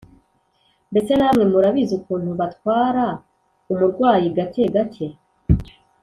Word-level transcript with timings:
mbese 0.91 1.11
namwe 1.15 1.43
murabizi 1.51 1.93
ukuntu 1.99 2.29
batwara 2.39 3.05
umurwayi 3.71 4.27
gake 4.37 4.63
gake! 4.75 5.07